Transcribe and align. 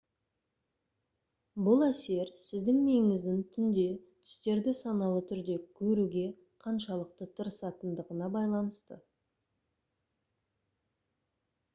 бұл 1.65 1.83
әсер 1.87 2.31
сіздің 2.45 2.79
миыңыздың 2.85 3.43
түнде 3.57 3.83
түстерді 4.31 4.73
саналы 4.79 5.21
түрде 5.33 5.59
көруге 5.83 6.25
қаншалықты 6.65 7.29
тырысатындығына 7.41 8.33
байланысты 8.39 9.01